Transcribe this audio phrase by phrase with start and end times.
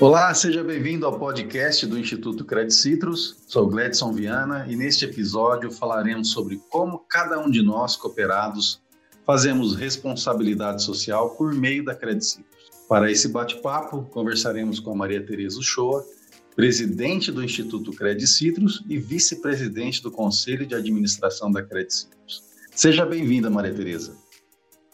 [0.00, 3.36] Olá, seja bem-vindo ao podcast do Instituto Credit Citrus.
[3.48, 8.80] Sou Gledson Viana e neste episódio falaremos sobre como cada um de nós, cooperados,
[9.26, 12.70] fazemos responsabilidade social por meio da Credit Citrus.
[12.88, 16.06] Para esse bate-papo, conversaremos com a Maria Tereza Uchoa,
[16.54, 22.44] presidente do Instituto Credit Citrus e vice-presidente do Conselho de Administração da Credit Citrus.
[22.70, 24.16] Seja bem-vinda, Maria Tereza.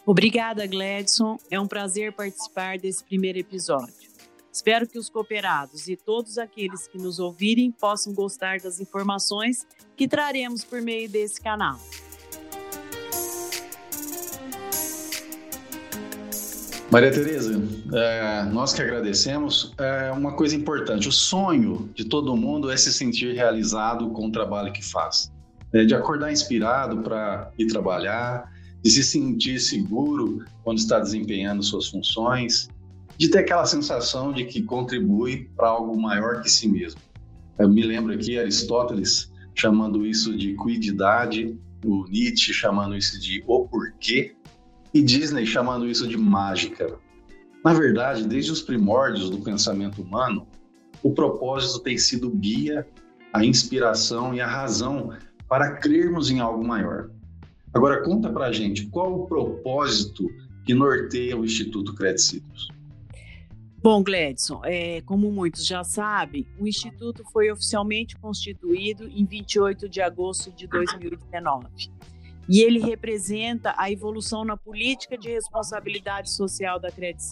[0.03, 1.37] Obrigada, Gledson.
[1.51, 4.04] É um prazer participar desse primeiro episódio.
[4.55, 10.07] Espero que os cooperados e todos aqueles que nos ouvirem possam gostar das informações que
[10.07, 11.77] traremos por meio desse canal.
[16.89, 17.61] Maria Tereza,
[17.93, 22.93] é, nós que agradecemos, é uma coisa importante, o sonho de todo mundo é se
[22.93, 25.33] sentir realizado com o trabalho que faz,
[25.73, 28.49] é, de acordar inspirado para ir trabalhar,
[28.81, 32.69] de se sentir seguro quando está desempenhando suas funções,
[33.17, 36.99] de ter aquela sensação de que contribui para algo maior que si mesmo.
[37.57, 43.65] Eu me lembro aqui Aristóteles chamando isso de cuididade, o Nietzsche chamando isso de o
[43.65, 44.35] porquê
[44.93, 46.97] e Disney chamando isso de mágica.
[47.63, 50.47] Na verdade, desde os primórdios do pensamento humano,
[51.01, 52.87] o propósito tem sido guia,
[53.33, 55.13] a inspiração e a razão
[55.47, 57.09] para crermos em algo maior.
[57.73, 60.29] Agora conta pra gente qual o propósito
[60.65, 62.69] que norteia o Instituto Credit Citrus.
[63.85, 70.01] Bom, Gledson, é, como muitos já sabem, o Instituto foi oficialmente constituído em 28 de
[70.01, 71.67] agosto de 2019
[72.49, 77.23] e ele representa a evolução na política de responsabilidade social da Credit.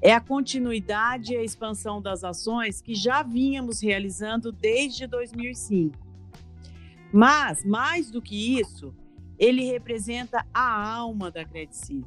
[0.00, 5.98] É a continuidade e a expansão das ações que já vínhamos realizando desde 2005.
[7.12, 8.94] Mas, mais do que isso,
[9.38, 12.06] ele representa a alma da Credit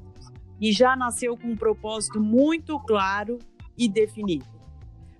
[0.63, 3.37] e já nasceu com um propósito muito claro
[3.77, 4.45] e definido.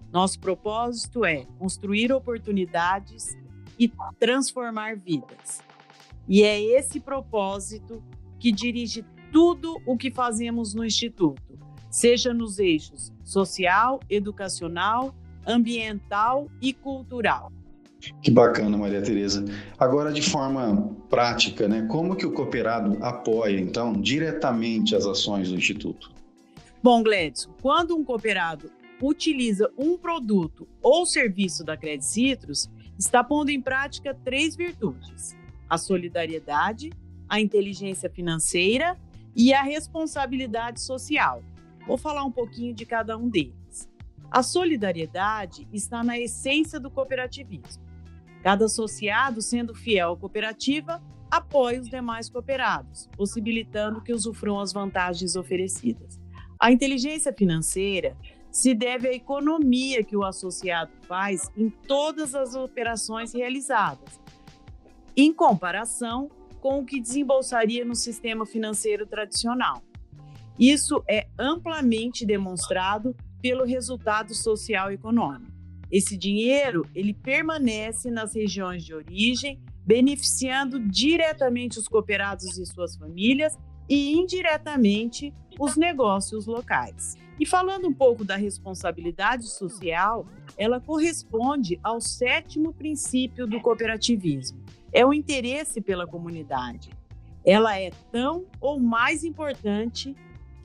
[0.10, 3.38] Nosso propósito é construir oportunidades
[3.78, 5.62] e transformar vidas.
[6.30, 8.02] E é esse propósito
[8.40, 9.03] que dirige
[9.34, 11.59] tudo o que fazemos no Instituto,
[11.90, 15.14] seja nos eixos social, educacional,
[15.46, 17.52] ambiental e cultural.
[18.22, 19.46] Que bacana, Maria Tereza.
[19.78, 25.56] Agora, de forma prática, né, como que o cooperado apoia, então, diretamente as ações do
[25.56, 26.12] Instituto?
[26.81, 28.72] Bom, Gledson, quando um cooperado
[29.02, 35.35] utiliza um produto ou serviço da Credit Citrus, está pondo em prática três virtudes:
[35.70, 36.91] a solidariedade,
[37.28, 38.97] a inteligência financeira
[39.35, 41.44] e a responsabilidade social.
[41.88, 43.90] Vou falar um pouquinho de cada um deles.
[44.31, 47.83] A solidariedade está na essência do cooperativismo.
[48.44, 55.38] Cada associado, sendo fiel à cooperativa, apoia os demais cooperados, possibilitando que usufruam as vantagens
[55.38, 56.20] oferecidas.
[56.59, 58.18] A inteligência financeira
[58.52, 64.20] se deve à economia que o associado faz em todas as operações realizadas,
[65.16, 69.82] em comparação com o que desembolsaria no sistema financeiro tradicional.
[70.59, 75.53] Isso é amplamente demonstrado pelo resultado social econômico.
[75.94, 83.56] Esse dinheiro, ele permanece nas regiões de origem, beneficiando diretamente os cooperados e suas famílias
[83.88, 87.16] e indiretamente os negócios locais.
[87.40, 90.26] E falando um pouco da responsabilidade social,
[90.58, 94.58] ela corresponde ao sétimo princípio do cooperativismo,
[94.92, 96.90] é o interesse pela comunidade.
[97.46, 100.16] Ela é tão ou mais importante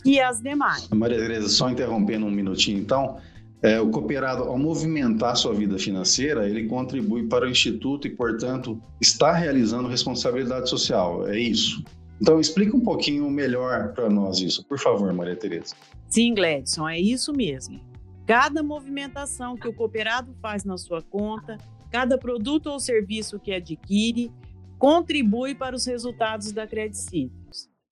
[0.02, 0.88] que as demais.
[0.88, 3.18] Maria Tereza, só interrompendo um minutinho, então,
[3.62, 8.80] é, o cooperado, ao movimentar sua vida financeira, ele contribui para o Instituto e, portanto,
[9.00, 11.26] está realizando responsabilidade social.
[11.26, 11.82] É isso?
[12.20, 15.74] Então, explica um pouquinho melhor para nós isso, por favor, Maria Tereza.
[16.08, 17.80] Sim, Gledson, é isso mesmo.
[18.26, 21.56] Cada movimentação que o cooperado faz na sua conta
[21.90, 24.30] Cada produto ou serviço que adquire
[24.78, 27.37] contribui para os resultados da Credit Citrus.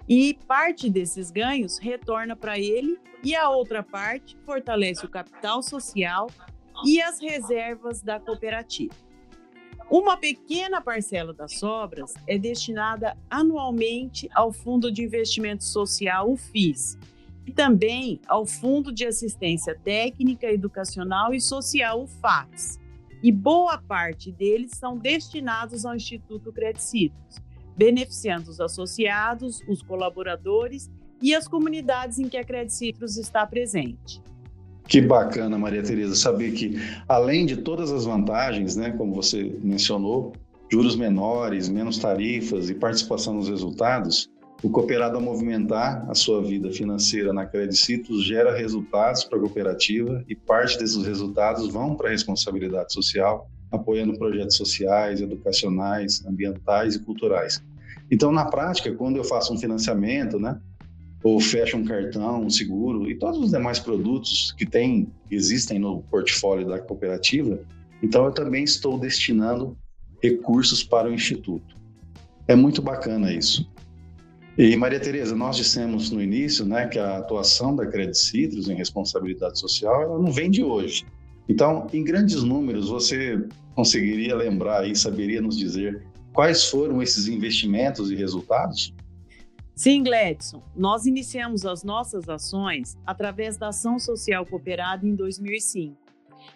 [0.08, 6.28] E parte desses ganhos retorna para ele e a outra parte fortalece o capital social
[6.84, 8.94] e as reservas da cooperativa.
[9.90, 16.98] Uma pequena parcela das sobras é destinada anualmente ao Fundo de Investimento Social, o FIS,
[17.46, 22.80] e também ao Fundo de Assistência Técnica, Educacional e Social, o FACS
[23.22, 27.38] e boa parte deles são destinados ao Instituto Credicitos,
[27.76, 30.90] beneficiando os associados, os colaboradores
[31.20, 34.22] e as comunidades em que a Credicitos está presente.
[34.88, 36.76] Que bacana, Maria Tereza, saber que
[37.08, 40.32] além de todas as vantagens, né, como você mencionou,
[40.70, 44.30] juros menores, menos tarifas e participação nos resultados,
[44.62, 50.24] o cooperado a movimentar a sua vida financeira na Credicitos gera resultados para a cooperativa
[50.28, 57.00] e parte desses resultados vão para a responsabilidade social, apoiando projetos sociais, educacionais, ambientais e
[57.00, 57.62] culturais.
[58.10, 60.60] Então, na prática, quando eu faço um financiamento, né,
[61.22, 66.02] ou fecho um cartão, um seguro e todos os demais produtos que tem, existem no
[66.02, 67.58] portfólio da cooperativa,
[68.02, 69.76] então eu também estou destinando
[70.22, 71.76] recursos para o instituto.
[72.46, 73.68] É muito bacana isso.
[74.56, 78.74] E Maria Tereza, nós dissemos no início, né, que a atuação da Credit Citrus em
[78.74, 81.04] responsabilidade social, ela não vem de hoje.
[81.48, 88.10] Então, em grandes números, você conseguiria lembrar e saberia nos dizer quais foram esses investimentos
[88.10, 88.94] e resultados?
[89.74, 90.62] Sim, Gledson.
[90.74, 95.94] Nós iniciamos as nossas ações através da Ação Social Cooperada em 2005.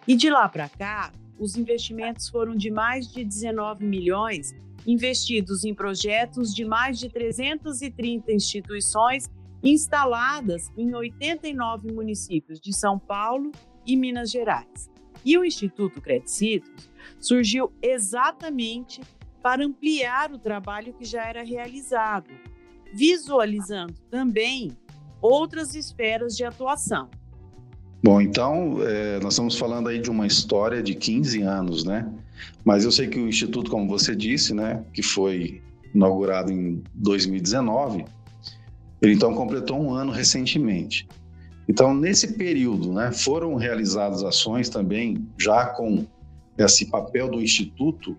[0.09, 4.55] E de lá para cá, os investimentos foram de mais de 19 milhões
[4.87, 9.29] investidos em projetos de mais de 330 instituições
[9.63, 13.53] instaladas em 89 municípios de São Paulo
[13.93, 14.89] e Minas Gerais.
[15.25, 16.89] E o Instituto Credicitos
[17.19, 19.01] surgiu exatamente
[19.43, 22.31] para ampliar o trabalho que já era realizado,
[22.93, 24.71] visualizando também
[25.21, 27.09] outras esferas de atuação.
[28.03, 32.11] Bom, então, é, nós estamos falando aí de uma história de 15 anos, né?
[32.65, 35.61] Mas eu sei que o Instituto, como você disse, né, que foi
[35.95, 38.05] inaugurado em 2019,
[39.03, 41.07] ele então completou um ano recentemente.
[41.71, 46.05] Então, nesse período, né, foram realizadas ações também, já com
[46.59, 48.17] esse papel do Instituto,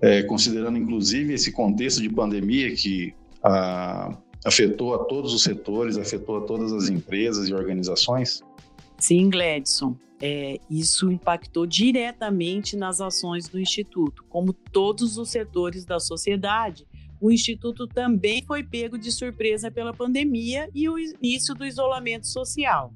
[0.00, 6.38] é, considerando inclusive esse contexto de pandemia que a, afetou a todos os setores, afetou
[6.38, 8.42] a todas as empresas e organizações?
[8.96, 9.94] Sim, Gladson.
[10.18, 14.24] É, isso impactou diretamente nas ações do Instituto.
[14.26, 16.86] Como todos os setores da sociedade,
[17.26, 22.92] o Instituto também foi pego de surpresa pela pandemia e o início do isolamento social.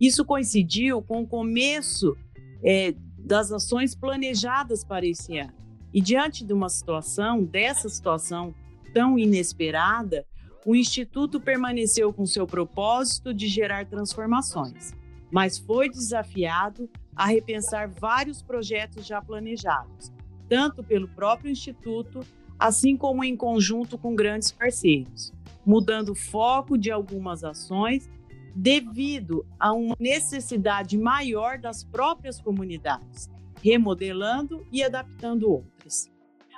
[0.00, 2.16] Isso coincidiu com o começo
[2.64, 5.52] é, das ações planejadas para esse ano.
[5.92, 8.54] E diante de uma situação, dessa situação
[8.94, 10.24] tão inesperada,
[10.64, 14.94] o Instituto permaneceu com seu propósito de gerar transformações
[15.30, 20.12] mas foi desafiado a repensar vários projetos já planejados,
[20.48, 22.20] tanto pelo próprio Instituto,
[22.60, 25.32] assim como em conjunto com grandes parceiros,
[25.64, 28.08] mudando o foco de algumas ações
[28.54, 33.30] devido a uma necessidade maior das próprias comunidades,
[33.62, 36.10] remodelando e adaptando outras.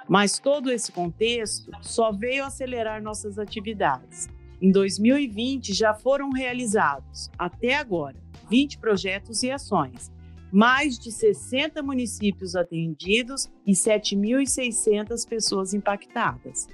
[0.08, 4.28] Mas todo esse contexto só veio acelerar nossas atividades.
[4.60, 8.16] Em 2020 já foram realizados, até agora,
[8.48, 10.10] 20 projetos e ações,
[10.52, 16.68] mais de 60 municípios atendidos e 7.600 pessoas impactadas.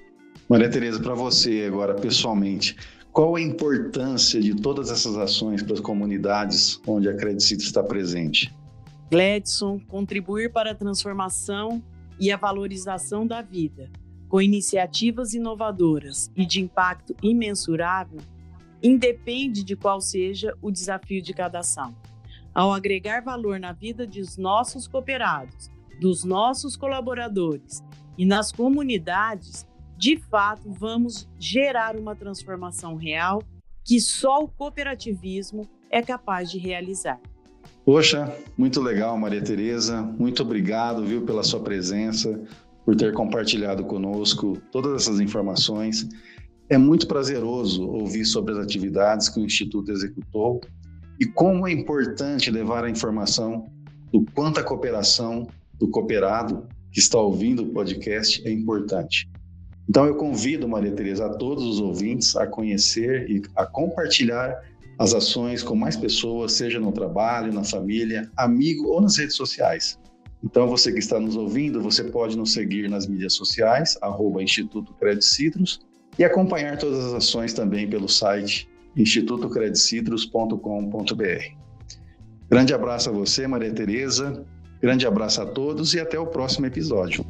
[0.48, 2.74] Maria Tereza, para você agora pessoalmente,
[3.12, 8.52] qual a importância de todas essas ações para as comunidades onde a Credicito está presente?
[9.10, 11.82] Gledson, contribuir para a transformação
[12.18, 13.90] e a valorização da vida,
[14.28, 18.20] com iniciativas inovadoras e de impacto imensurável,
[18.82, 21.94] independe de qual seja o desafio de cada ação.
[22.58, 25.70] Ao agregar valor na vida dos nossos cooperados,
[26.00, 27.84] dos nossos colaboradores
[28.18, 29.64] e nas comunidades,
[29.96, 33.44] de fato vamos gerar uma transformação real
[33.84, 37.20] que só o cooperativismo é capaz de realizar.
[37.84, 40.02] Poxa, muito legal, Maria Tereza.
[40.02, 42.42] Muito obrigado, viu, pela sua presença,
[42.84, 46.08] por ter compartilhado conosco todas essas informações.
[46.68, 50.60] É muito prazeroso ouvir sobre as atividades que o Instituto executou
[51.20, 53.68] e como é importante levar a informação
[54.12, 55.48] do quanto a cooperação
[55.78, 59.28] do cooperado que está ouvindo o podcast é importante.
[59.88, 64.62] Então eu convido, Maria Tereza, a todos os ouvintes a conhecer e a compartilhar
[64.98, 69.98] as ações com mais pessoas, seja no trabalho, na família, amigo ou nas redes sociais.
[70.42, 74.92] Então, você que está nos ouvindo, você pode nos seguir nas mídias sociais, arroba Instituto
[74.94, 75.80] Crédito Citrus,
[76.18, 81.58] e acompanhar todas as ações também pelo site institutocredicitrus.com.br.
[82.50, 84.46] Grande abraço a você, Maria Tereza.
[84.80, 87.24] Grande abraço a todos e até o próximo episódio.